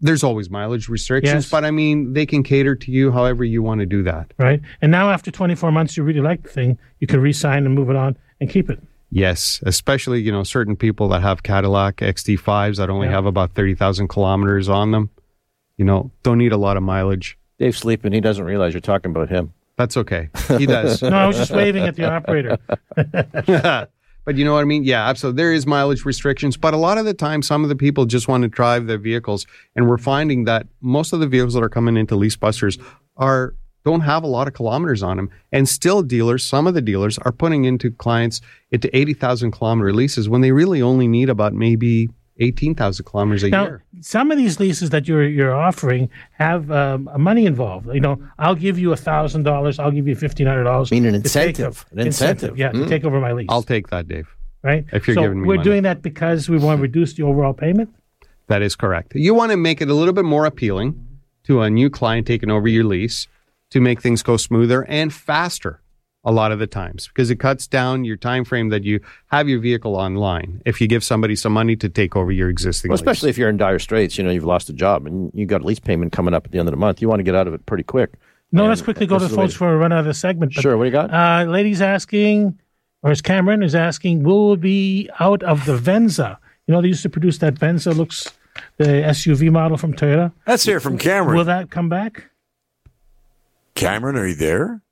[0.00, 1.50] There's always mileage restrictions, Yes.
[1.50, 4.32] but I mean, they can cater to you however you want to do that.
[4.38, 4.60] right?
[4.80, 7.90] And now after 24 months, you really like the thing, you can re-sign and move
[7.90, 8.80] it on and keep it.
[9.10, 13.14] Yes, especially you know certain people that have Cadillac XT5s that only Yeah.
[13.14, 15.10] have about thirty thousand kilometers on them.
[15.76, 17.36] You know, don't need a lot of mileage.
[17.58, 18.12] Dave's sleeping.
[18.12, 19.52] He doesn't realize you're talking about him.
[19.76, 20.28] That's okay.
[20.58, 21.02] He does.
[21.02, 22.58] No, I was just waving at the operator.
[24.30, 24.84] but you know what I mean?
[24.84, 25.42] Yeah, absolutely.
[25.42, 28.28] There is mileage restrictions, but a lot of the time, some of the people just
[28.28, 31.68] want to drive their vehicles, and we're finding that most of the vehicles that are
[31.68, 32.78] coming into lease busters
[33.16, 36.80] are don't have a lot of kilometers on them, and still dealers, some of the
[36.80, 38.40] dealers are putting into clients
[38.70, 42.08] into eighty thousand kilometer leases when they really only need about maybe
[42.40, 43.84] eighteen thousand kilometers a Now, year.
[44.00, 47.86] some of these leases that you're you're offering have um, money involved.
[47.92, 49.78] You know, I'll give you a thousand dollars.
[49.78, 50.90] I'll give you fifteen hundred dollars.
[50.90, 51.84] I mean an incentive.
[51.92, 52.58] An incentive.
[52.58, 53.46] Yeah, to take over my lease.
[53.48, 54.28] I'll take that, Dave.
[54.62, 54.84] right.
[54.92, 55.64] if you're so giving me we're money.
[55.64, 57.94] doing that because we want to reduce the overall payment.
[58.48, 59.14] That is correct.
[59.14, 61.06] You want to make it a little bit more appealing
[61.44, 63.28] to a new client taking over your lease
[63.70, 65.80] to make things go smoother and faster.
[66.24, 69.48] A lot of the times because it cuts down your time frame that you have
[69.48, 72.96] your vehicle online if you give somebody some money to take over your existing Well,
[72.96, 73.00] lease.
[73.00, 75.62] especially if you're in dire straits, you know, you've lost a job and you got
[75.62, 77.00] a lease payment coming up at the end of the month.
[77.00, 78.10] You want to get out of it pretty quick.
[78.52, 80.04] No, And let's quickly go to is the the way phones before run out of
[80.06, 80.52] the segment.
[80.54, 81.10] But, Sure, what do you got?
[81.12, 82.58] Uh, lady's asking,
[83.02, 86.38] or is Cameron is asking, will we be out of the Venza?
[86.66, 88.30] You know, they used to produce that Venza looks
[88.76, 90.32] the SUV model from Toyota.
[90.46, 91.36] Let's hear from Cameron.
[91.36, 92.26] Will that come back?
[93.74, 94.82] Cameron, are you there?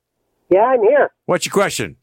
[0.49, 1.11] Yeah, I'm here.
[1.25, 1.97] What's your question?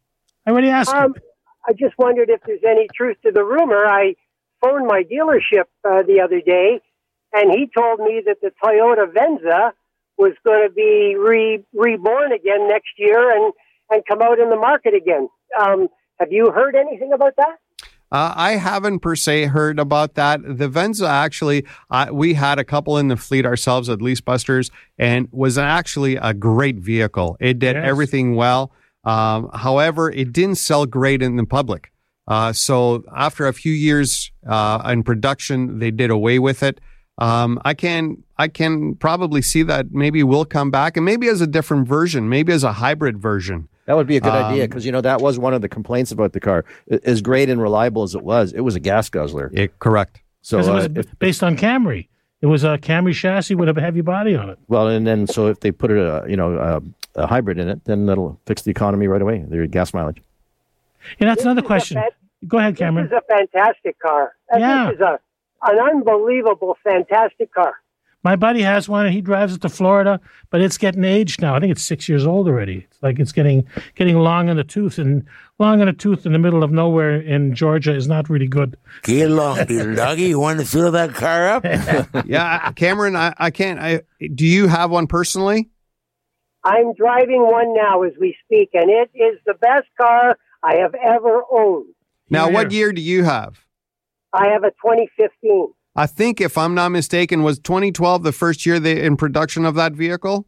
[0.46, 0.94] I already asked.
[0.94, 1.22] Um, you.
[1.68, 3.84] I just wondered if there's any truth to the rumor.
[3.86, 4.14] I
[4.60, 6.80] phoned my dealership uh, the other day,
[7.32, 9.72] and he told me that the Toyota Venza
[10.16, 13.52] was going to be re- reborn again next year and,
[13.90, 15.28] and come out in the market again.
[15.60, 17.56] Um, have you heard anything about that?
[18.12, 20.40] Uh, I haven't per se heard about that.
[20.44, 25.28] The Venza actually, uh, we had a couple in the fleet ourselves at Leasebusters, and
[25.32, 27.36] was actually a great vehicle.
[27.40, 27.84] It did Yes.
[27.84, 28.70] everything well.
[29.04, 31.92] Um, however, it didn't sell great in the public.
[32.28, 36.80] Uh, so after a few years uh, in production, they did away with it.
[37.18, 41.40] Um, I can I can probably see that maybe will come back, and maybe as
[41.40, 43.68] a different version, maybe as a hybrid version.
[43.86, 45.68] That would be a good idea Um, because you know that was one of the
[45.68, 46.64] complaints about the car.
[47.04, 49.50] As great and reliable as it was, it was a gas guzzler.
[49.52, 50.20] It, correct.
[50.42, 52.08] So it was uh, if, based on Camry.
[52.42, 54.58] It was a Camry chassis with a heavy body on it.
[54.68, 56.56] well, and then so if they put a you know
[57.16, 59.44] a, a hybrid in it, then that'll fix the economy right away.
[59.48, 60.20] Their gas mileage.
[61.20, 61.94] And that's another question.
[61.96, 62.12] bad-
[62.46, 63.08] Go ahead, Cameron.
[63.08, 64.34] This is a fantastic car.
[64.52, 64.86] Uh, Yeah.
[64.86, 65.18] This is a
[65.62, 67.74] an unbelievable, fantastic car.
[68.26, 71.54] My buddy has one, and he drives it to Florida, but it's getting aged now.
[71.54, 72.84] I think it's six years old already.
[72.90, 75.24] It's like it's getting getting long in the tooth, and
[75.60, 78.76] long in the tooth in the middle of nowhere in Georgia is not really good.
[79.04, 80.24] Get along, little doggy.
[80.24, 81.64] You want to fill that car up?
[82.26, 83.78] Yeah, Cameron, I, I can't.
[83.78, 84.00] I
[84.34, 85.70] do you have one personally?
[86.64, 90.96] I'm driving one now as we speak, and it is the best car I have
[90.96, 91.94] ever owned.
[92.28, 92.80] Now, Here, what here.
[92.86, 93.56] year do you have?
[94.32, 95.72] I have a 2015.
[95.96, 99.74] I think, if I'm not mistaken, was 2012 the first year they in production of
[99.76, 100.46] that vehicle?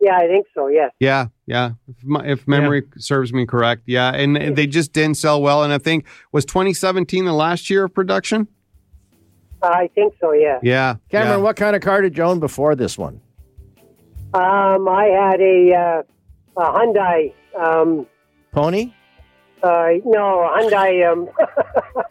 [0.00, 0.68] Yeah, I think so.
[0.68, 0.92] Yes.
[1.00, 1.72] Yeah, yeah.
[1.88, 4.14] If, my, if memory serves me correct, yeah.
[4.14, 5.64] And, and they just didn't sell well.
[5.64, 8.46] And I think was 2017 the last year of production.
[9.62, 10.32] I think so.
[10.32, 10.60] Yeah.
[10.62, 11.44] Yeah, Cameron, yeah.
[11.44, 13.20] what kind of car did you own before this one?
[14.34, 17.32] Um, I had a, uh, a Hyundai.
[17.58, 18.06] Um,
[18.52, 18.92] Pony.
[19.62, 21.10] Uh, no, a Hyundai.
[21.10, 21.28] Um,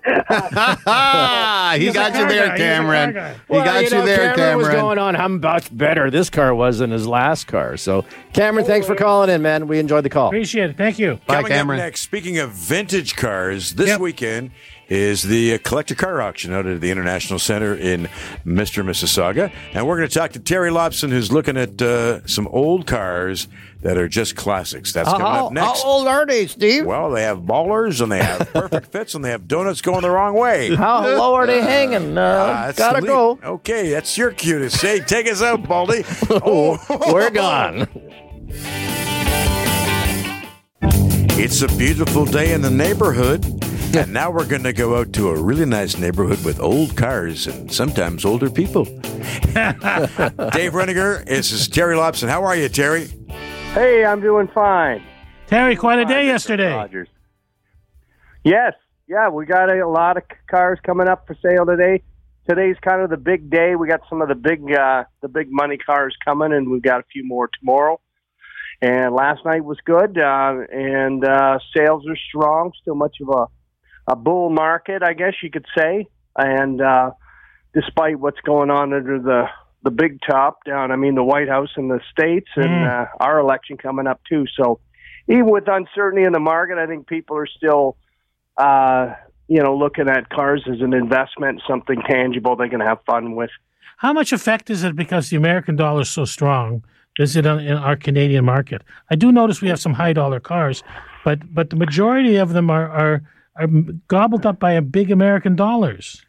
[1.80, 2.54] he He's got you there, guy.
[2.54, 3.14] He's a Cameron.
[3.14, 3.34] car guy.
[3.48, 4.36] He got you, know, there, Cameron.
[4.36, 4.58] Cameron.
[4.58, 7.78] was going on how much better this car was than his last car.
[7.78, 9.68] So, Cameron, thanks for calling in, man.
[9.68, 10.28] We enjoyed the call.
[10.28, 10.78] Appreciate it.
[10.78, 11.20] Thank you.
[11.28, 11.80] Bye, Coming Cameron.
[11.80, 14.00] up next, speaking of vintage cars, this Yep.
[14.00, 14.52] weekend
[14.90, 18.08] is the uh, collector car auction out at the International Center in
[18.46, 18.84] Mr.
[18.86, 19.52] Mississauga.
[19.74, 23.48] And we're going to talk to Terry Lobson, who's looking at uh, some old cars
[23.82, 24.94] that are just classics.
[24.94, 25.84] That's coming How, up next.
[25.84, 26.86] how old are they, Steve?
[26.86, 30.10] Well, they have ballers and they have perfect fits and they have donuts going the
[30.10, 30.76] wrong way.
[30.76, 32.18] How low are they hanging?
[32.18, 33.40] Uh, that's gotta go.
[33.44, 36.04] Okay, that's your cue to say, take us out, Baldy.
[36.30, 36.78] Oh,
[37.14, 37.88] We're gone.
[41.38, 43.65] It's a beautiful day in the neighborhood.
[43.94, 47.48] And now we're going to go out to a really nice neighborhood with old cars
[47.48, 48.86] and sometimes older people.
[48.86, 52.28] Dave Reniger, this is Terry Lobson.
[52.28, 53.08] How are you, Terry?
[53.74, 55.04] Hey, I'm doing fine.
[55.48, 56.74] Terry, quite a day yesterday.
[56.74, 57.10] Rogers.
[58.44, 58.74] Yes,
[59.08, 62.02] yeah, we got a, lot of cars coming up for sale today.
[62.50, 63.76] Today's kind of the big day.
[63.76, 67.00] We got some of the big, uh, the big money cars coming, and we've got
[67.00, 68.00] a few more tomorrow.
[68.82, 72.72] And last night was good, uh, and uh, sales are strong.
[72.82, 73.48] Still much of a,
[74.08, 76.08] a bull market, I guess you could say.
[76.36, 77.12] And uh,
[77.74, 79.46] despite what's going on under the
[79.84, 83.40] the big top down, I mean the White House and the states, and uh, our
[83.40, 84.46] election coming up too.
[84.60, 84.80] So
[85.28, 87.96] even with uncertainty in the market, I think people are still,
[88.58, 89.14] uh,
[89.48, 93.52] you know, looking at cars as an investment, something tangible they can have fun with.
[93.98, 96.84] How much effect is it because the American dollar is so strong?
[97.18, 98.82] Is it in our Canadian market?
[99.10, 100.84] I do notice we have some high dollar cars,
[101.24, 103.24] but but the majority of them are are,
[103.56, 103.68] are
[104.08, 106.22] gobbled up by a big American dollars.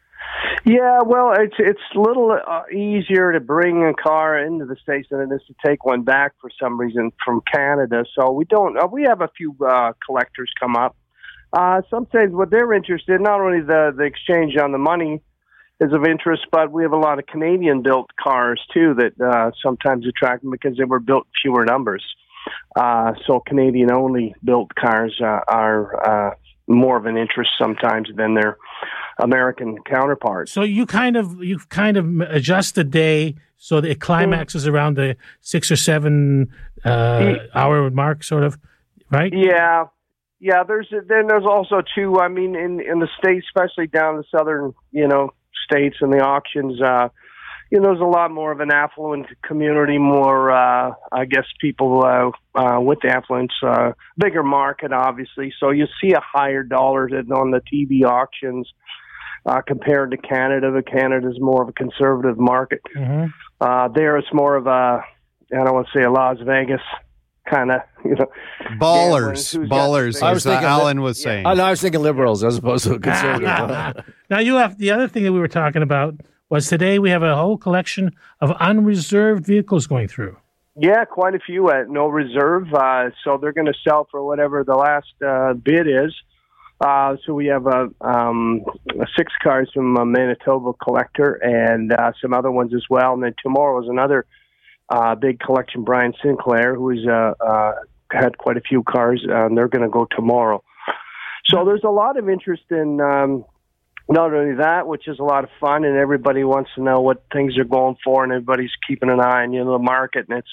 [0.65, 5.07] Yeah, well, it's it's a little uh, easier to bring a car into the states
[5.09, 8.03] than it is to take one back for some reason from Canada.
[8.17, 8.77] So we don't.
[8.77, 10.97] Uh, we have a few uh, collectors come up.
[11.53, 15.21] Uh, sometimes what they're interested in, not only the the exchange on the money
[15.79, 19.51] is of interest, but we have a lot of Canadian built cars too that uh,
[19.63, 22.03] sometimes attract them because they were built fewer numbers.
[22.75, 26.35] Uh, so Canadian only built cars uh, are uh,
[26.67, 28.57] more of an interest sometimes than their
[29.19, 30.51] American counterparts.
[30.51, 34.97] So you kind of you kind of adjust the day so that it climaxes around
[34.97, 36.51] the six or seven
[36.83, 38.57] uh, hour mark, sort of
[39.09, 39.33] right?
[39.33, 39.85] Yeah,
[40.39, 40.63] yeah.
[40.63, 42.19] There's then there's also too.
[42.19, 45.33] I mean, in in the states, especially down in the southern, you know,
[45.65, 46.81] states and the auctions.
[46.81, 47.09] uh
[47.69, 52.03] you know, there's a lot more of an affluent community, more, uh, I guess, people
[52.03, 55.53] uh, uh, with affluence, uh, bigger market, obviously.
[55.59, 58.67] So you see a higher dollar than on the TV auctions
[59.45, 60.71] uh, compared to Canada.
[60.71, 62.81] But Canada's more of a conservative market.
[62.95, 63.33] Mhm.
[63.59, 65.03] Uh, there, it's more of a, I
[65.51, 66.81] don't want to say a Las Vegas
[67.49, 68.27] kind of, you know,
[68.79, 71.45] Ballers, ballers, I was as uh, thinking Alan was saying.
[71.45, 74.05] Oh, no, I was thinking liberals as opposed to conservative.
[74.29, 76.15] now you have the other thing that we were talking about
[76.49, 80.37] was today we have a whole collection of unreserved vehicles going through.
[80.79, 82.73] Yeah, quite a few at no reserve.
[82.73, 86.13] Uh, so they're going to sell for whatever the last uh, bid is.
[86.79, 87.65] Uh, so we have
[88.01, 88.63] um,
[89.17, 93.13] six cars from a Manitoba collector and uh, some other ones as well.
[93.13, 94.27] And then tomorrow is another
[94.89, 95.83] uh, big collection.
[95.83, 97.71] Brian Sinclair, who's uh, uh,
[98.11, 100.63] had quite a few cars, and they're going to go tomorrow.
[101.47, 103.45] So there's a lot of interest in um,
[104.09, 107.23] not only that, which is a lot of fun, and everybody wants to know what
[107.31, 110.39] things are going for, and everybody's keeping an eye on you know the market, and
[110.39, 110.49] it's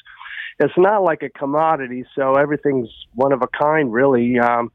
[0.59, 4.39] it's not like a commodity, so everything's one of a kind, really.
[4.39, 4.71] Um,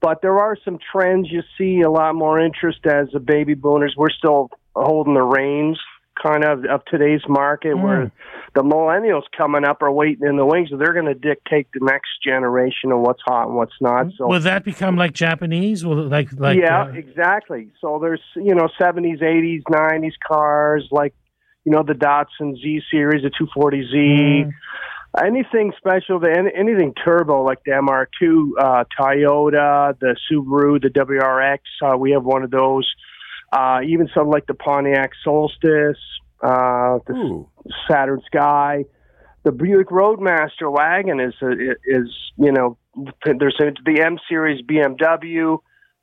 [0.00, 1.28] but there are some trends.
[1.30, 3.94] You see a lot more interest as the baby boomers.
[3.96, 5.78] We're still holding the reins,
[6.20, 8.12] kind of, of today's market, where
[8.54, 10.70] the millennials coming up are waiting in the wings.
[10.70, 14.06] So they're going to dictate the next generation of what's hot and what's not.
[14.18, 15.84] So Will that become like Japanese?
[15.84, 17.70] Will like like yeah, uh, exactly.
[17.80, 21.14] So there's you know 70s, 80s, 90s cars like
[21.64, 24.52] you know the Datsun Z series, the 240Z, Mm.
[25.24, 31.58] anything special, the anything turbo like the MR2, uh, Toyota, the Subaru, the WRX.
[31.82, 32.90] Uh, we have one of those.
[33.52, 35.98] Uh, even some like the Pontiac Solstice,
[36.42, 37.48] uh, the Ooh.
[37.88, 38.84] Saturn Sky.
[39.44, 41.34] The Buick Roadmaster wagon is
[41.84, 42.78] is you know
[43.24, 45.58] there's a, the M series BMW,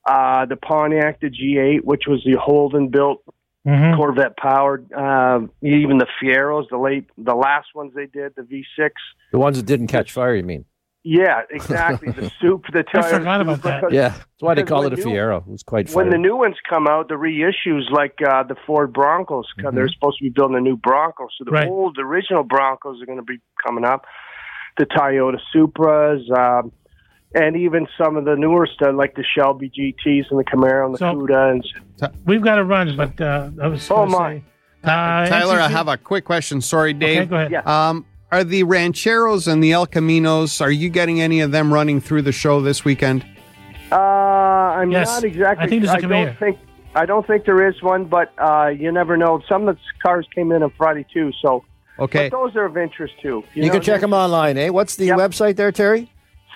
[0.08, 3.24] uh, the Pontiac the G8, which was the Holden built
[3.66, 3.96] mhm.
[3.96, 4.92] Corvette powered.
[4.92, 8.90] Uh, even the Fieros, the late the last ones they did, the V6.
[9.32, 10.66] the ones that didn't catch fire, you mean?
[11.04, 12.12] Yeah, exactly.
[12.12, 13.82] the soup, the I Toyota forgot about Supra.
[13.84, 13.92] that.
[13.94, 15.38] Yeah, that's why they call when it a you- Fiero.
[15.42, 18.92] It was quite When the new ones come out, the reissues like uh, the Ford
[18.94, 19.76] Broncos, 'cause Mm-hmm.
[19.76, 21.28] they're supposed to be building a new Bronco.
[21.38, 21.68] So the Right.
[21.70, 24.06] old original Broncos are going to be coming up.
[24.78, 26.72] The Toyota Supras, um,
[27.34, 30.94] and even some of the newer stuff like the Shelby GTS and the Camaro and
[30.96, 31.52] the So- Cuda.
[31.52, 33.90] And We've got to run, but uh, I was.
[33.92, 34.34] Oh, gonna my.
[34.38, 34.44] say,
[34.84, 36.62] Uh, Tyler, I have a quick question.
[36.62, 37.22] Sorry, Dave.
[37.24, 37.52] Okay, go ahead.
[37.52, 37.62] Yeah.
[37.90, 42.00] Um, are the Rancheros and the El Caminos, are you getting any of them running
[42.00, 43.26] through the show this weekend?
[43.92, 45.08] Uh, I'm Yes.
[45.08, 45.66] not exactly.
[45.66, 46.58] I think there's a don't think.
[46.96, 49.42] I don't think there is one, but uh, you never know.
[49.48, 51.64] Some of the cars came in on Friday too, so
[52.00, 52.30] Okay.
[52.30, 53.44] but those are of interest too.
[53.54, 54.70] you know, can check them online, eh?
[54.70, 55.18] What's the Yep.
[55.20, 56.12] website there, Terry?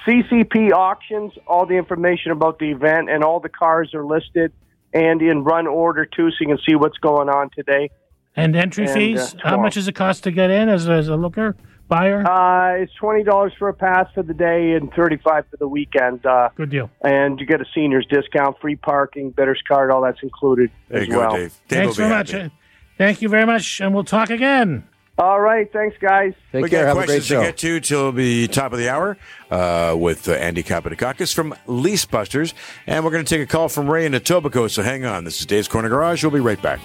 [0.05, 1.33] CCP auctions.
[1.47, 4.51] All the information about the event and all the cars are listed
[4.93, 7.89] and in run order too, so you can see what's going on today.
[8.35, 9.19] And entry And, fees?
[9.19, 9.61] uh, How tomorrow.
[9.63, 11.55] much does it cost to get in as, as a looker,
[11.87, 12.25] buyer?
[12.27, 16.25] Uh, it's twenty dollars for a pass for the day and thirty-five for the weekend.
[16.25, 16.89] Uh, Good deal.
[17.01, 21.07] and you get a seniors discount, free parking, bidders card, all that's included There as
[21.07, 21.31] you go, well.
[21.35, 21.53] Dave.
[21.67, 22.31] Dave Thanks will very much.
[22.31, 22.45] happy.
[22.45, 22.49] Uh,
[22.97, 24.87] Thank you very much, and we'll talk again.
[25.17, 26.33] All right, thanks, guys.
[26.51, 26.85] Take we care.
[26.85, 27.41] got Have a great questions to show.
[27.41, 29.15] get to till the top of the hour
[29.51, 32.55] uh, with uh, Andy Kapatakakis from Lease Busters.
[32.87, 35.23] And we're going to take a call from Ray in Etobicoke, so hang on.
[35.23, 36.23] This is Dave's Corner Garage.
[36.23, 36.79] We'll be right back.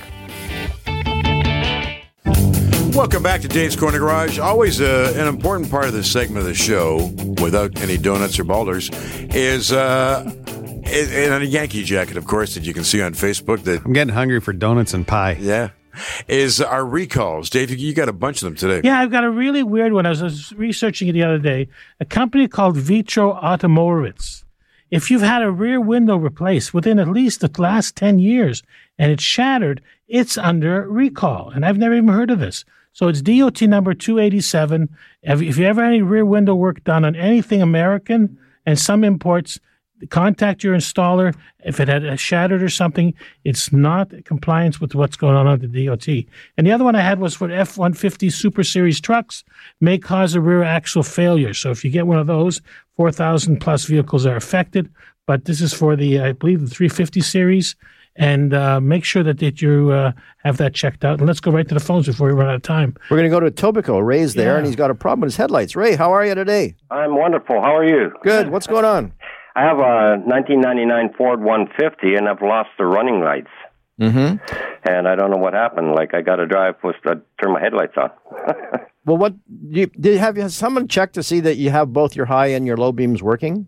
[2.98, 4.40] Welcome back to Dave's Corner Garage.
[4.40, 8.44] Always uh, an important part of this segment of the show, without any donuts or
[8.44, 8.90] balders,
[9.32, 10.24] is uh,
[10.84, 13.62] in a Yankee jacket, of course, that you can see on Facebook.
[13.62, 15.37] That I'm getting hungry for donuts and pie.
[15.38, 15.70] yeah,
[16.26, 17.50] is our recalls.
[17.50, 18.80] Dave, you got a bunch of them today.
[18.82, 20.04] Yeah, I've got a really weird one.
[20.04, 21.68] I was researching it the other day.
[22.00, 24.44] A company called Vitro Automotives.
[24.90, 28.64] If you've had a rear window replaced within at least the last 10 years
[28.98, 31.50] and it's shattered, it's under recall.
[31.50, 32.64] And I've never even heard of this.
[32.98, 34.88] So it's DOT number 287.
[35.22, 39.61] If you ever had any rear window work done on anything American and some imports,
[40.11, 41.32] contact your installer.
[41.64, 45.61] If it had uh, shattered or something, it's not compliance with what's going on on
[45.61, 46.08] the DOT.
[46.56, 49.44] And the other one I had was for F 150 Super Series trucks,
[49.80, 51.54] may cause a rear axle failure.
[51.54, 52.61] So if you get one of those,
[52.96, 54.92] 4,000 plus vehicles are affected.
[55.24, 57.76] But this is for the, I believe, the 350 series.
[58.20, 60.11] And uh, make sure that, that you uh,
[60.44, 61.18] have that checked out.
[61.20, 62.96] And let's go right to the phones before we run out of time.
[63.11, 64.04] We're going to go to Etobicoke.
[64.04, 64.59] Ray's there, Yeah.
[64.59, 65.76] and he's got a problem with his headlights.
[65.76, 66.74] Ray, how are you today?
[66.90, 67.61] I'm wonderful.
[67.61, 68.11] How are you?
[68.24, 68.50] Good.
[68.50, 69.12] What's going on?
[69.55, 73.51] I have a 1999 Ford 150, and I've lost the running lights.
[74.01, 74.36] Mm-hmm.
[74.88, 75.92] And I don't know what happened.
[75.95, 78.11] Like I got to drive, was to turn my headlights on.
[79.05, 81.95] Well, what do you, did you have has someone check to see that you have
[81.95, 83.66] both your high and your low beams working?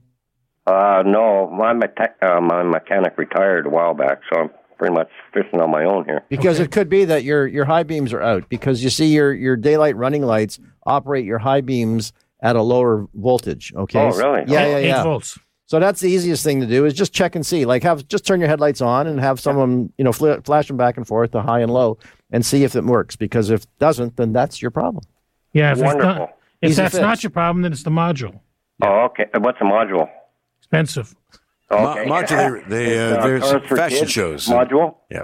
[0.66, 5.08] Uh, no, my meta- uh, my mechanic retired a while back, so I'm pretty much
[5.32, 6.22] fishing on my own here.
[6.28, 9.32] Because it could be that your your high beams are out because you see your
[9.32, 13.72] your daylight running lights operate your high beams at a lower voltage.
[13.74, 13.98] Okay.
[14.00, 14.44] Oh, really?
[14.46, 15.02] Yeah, yeah, Eight yeah.
[15.02, 15.38] volts.
[15.66, 17.64] So that's the easiest thing to do is just check and see.
[17.64, 20.76] Like have just turn your headlights on and have someone you know fl- flash them
[20.76, 21.98] back and forth, the high and low,
[22.30, 23.16] and see if it works.
[23.16, 25.04] Because if it doesn't, then that's your problem.
[25.52, 26.14] Yeah, if, it's Wonderful.
[26.14, 27.02] not, if Easy that's fix.
[27.02, 28.40] not your problem, then it's the module.
[28.82, 29.26] Oh, okay.
[29.38, 30.08] What's a module?
[30.70, 31.14] Expensive.
[31.70, 32.06] Mo- Okay.
[32.08, 34.46] modular, they, uh, It's, there's fashion kids shows.
[34.48, 35.22] Module Yeah.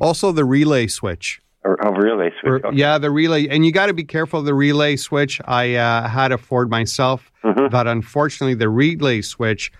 [0.00, 1.40] Also, the relay switch.
[1.64, 2.64] or a relay Or- switch.
[2.64, 2.76] Okay.
[2.76, 5.40] Yeah, the relay, and you got to be careful of the relay switch.
[5.44, 7.68] I uh, had a Ford myself, Mm-hmm.
[7.70, 9.72] but unfortunately, the relay switch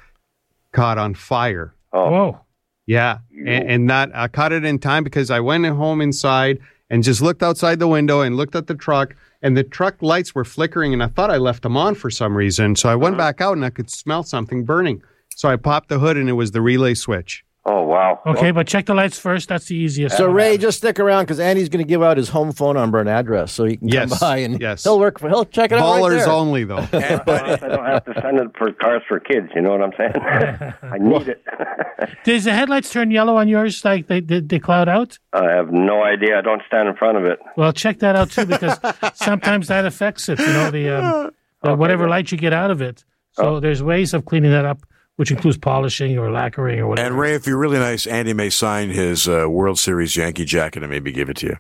[0.73, 1.75] caught on fire.
[1.93, 2.11] Oh.
[2.11, 2.41] Whoa.
[2.87, 6.59] Yeah, and, and that I caught it in time because I went home inside
[6.91, 10.35] and just looked outside the window and looked at the truck, and the truck lights
[10.35, 12.77] were flickering, and I thought I left them on for some reason.
[12.77, 13.25] So I went uh-huh.
[13.25, 15.03] back out and I could smell something burning.
[15.35, 17.45] So I popped the hood, and it was the relay switch.
[17.65, 18.21] Oh wow.
[18.27, 19.49] Okay, but check the lights first.
[19.49, 20.17] That's the easiest.
[20.17, 22.99] So Ray, just stick around because Andy's going to give out his home phone number
[22.99, 24.83] and address, so you can Yes, come by and yes.
[24.83, 25.21] he'll work.
[25.21, 25.83] For, he'll check it out.
[25.83, 26.29] right Ballers there.
[26.31, 26.79] only, though.
[26.79, 29.47] And, but I don't have to send it for cars for kids.
[29.55, 30.75] You know what I'm saying?
[30.83, 31.45] I need it.
[32.25, 35.21] Does the headlights turn yellow on yours like they, they, they cloud out?
[35.33, 36.39] I have no idea.
[36.39, 37.39] I don't stand in front of it.
[37.57, 38.77] Well, check that out too because
[39.15, 40.41] sometimes that affects it.
[40.41, 41.31] You know the, um,
[41.63, 43.05] the whatever light you get out of it.
[43.35, 44.85] So there's ways of cleaning that up,
[45.17, 47.09] which includes polishing or lacquering or whatever.
[47.09, 50.83] and Ray, if you're really nice, Andy may sign his uh, World Series Yankee jacket
[50.83, 51.57] and maybe give it to you.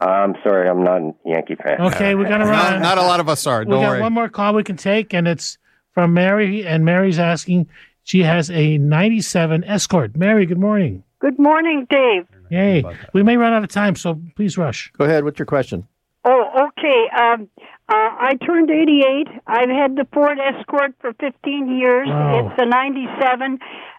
[0.00, 1.80] I'm sorry, I'm not a Yankee fan.
[1.82, 2.82] okay, we're gonna not, run.
[2.82, 3.60] not a lot of us are.
[3.60, 4.00] we Don't got worry.
[4.00, 5.58] one more call we can take, and it's
[5.92, 6.64] from Mary.
[6.66, 7.68] And Mary's asking.
[8.02, 10.16] She has a '97 Escort.
[10.16, 11.04] Mary, good morning.
[11.18, 12.26] Good morning, Dave.
[12.50, 12.82] Yay!
[13.12, 14.90] We may run out of time, so please rush.
[14.96, 15.22] Go ahead.
[15.24, 15.86] What's your question?
[16.24, 17.04] Oh, okay.
[17.16, 17.48] Um,
[17.90, 19.26] uh, I turned 88.
[19.48, 22.06] I've had the Ford Escort for 15 years.
[22.08, 22.52] Wow.
[22.52, 23.58] It's a 97.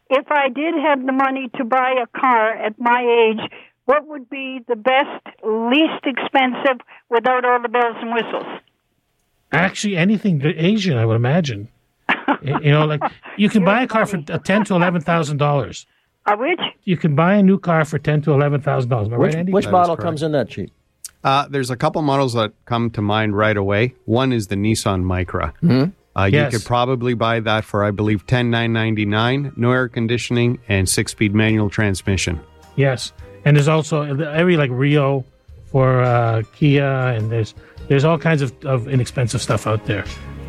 [0.10, 3.52] If I did have the money to buy a car at my age,
[3.86, 6.80] what would be the best, least expensive
[7.10, 8.62] without all the bells and whistles?
[9.52, 11.68] Actually, anything Asian, I would imagine.
[12.44, 13.02] You know, like
[13.38, 15.86] you can buy a car for ten to eleven thousand dollars.
[16.26, 16.60] A which?
[16.86, 19.10] You can buy a new car for ten to eleven thousand dollars.
[19.10, 20.72] Which, right, which model comes in that cheap?
[21.24, 23.94] Uh, there's a couple models that come to mind right away.
[24.06, 25.54] One is the Nissan Micra.
[26.16, 26.52] Uh, Yes.
[26.52, 29.54] You could probably buy that for, I believe, ten nine ninety nine.
[29.56, 32.40] No air conditioning and six speed manual transmission.
[32.76, 33.14] Yes,
[33.46, 35.24] and there's also every like Rio
[35.72, 37.54] for uh, Kia, and there's
[37.88, 40.04] there's all kinds of, of inexpensive stuff out there.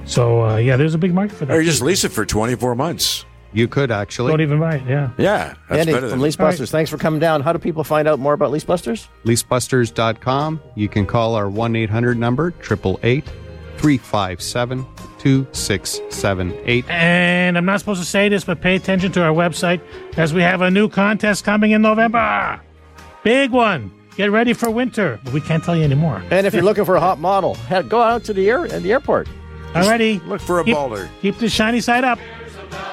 [0.05, 1.57] So uh, yeah, there's a big market for that.
[1.57, 3.25] Or you just lease it for 24 months.
[3.53, 4.31] You could actually.
[4.31, 4.83] Don't even buy it.
[4.89, 5.11] Yeah.
[5.19, 6.71] Yeah, that's Andy better from Leasebusters, Lease Busters.
[6.71, 7.43] Thanks for coming down.
[7.43, 9.09] How do people find out more about Leasebusters?
[9.25, 10.61] Leasebusters.com.
[10.75, 13.25] You can call our 1 800 number, 888
[13.77, 14.87] 357
[15.19, 16.85] 2678.
[16.89, 19.81] And I'm not supposed to say this, but pay attention to our website
[20.17, 22.61] as we have a new contest coming in November.
[23.23, 23.93] Big one.
[24.17, 25.19] Get ready for winter.
[25.33, 26.23] We can't tell you anymore.
[26.31, 28.83] And if you're looking for a hot model, head, go out to the air at
[28.83, 29.29] the airport.
[29.73, 30.25] Alrighty.
[30.27, 31.09] Look for a keep, baller.
[31.23, 32.19] Keep the shiny side up.